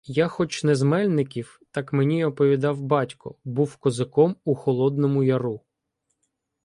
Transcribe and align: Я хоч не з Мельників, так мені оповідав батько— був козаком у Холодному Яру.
Я 0.07 0.27
хоч 0.27 0.63
не 0.63 0.75
з 0.75 0.81
Мельників, 0.81 1.61
так 1.71 1.93
мені 1.93 2.25
оповідав 2.25 2.81
батько— 2.81 3.35
був 3.45 3.75
козаком 3.75 4.35
у 4.45 4.55
Холодному 4.55 5.23
Яру. 5.23 5.61